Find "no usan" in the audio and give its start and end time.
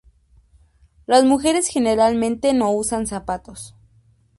2.55-3.05